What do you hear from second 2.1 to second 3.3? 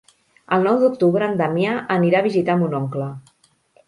a visitar mon oncle.